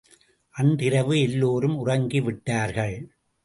[0.55, 2.97] அன்றிரவு எல்லோரும் உறங்கி விட்டார்கள்.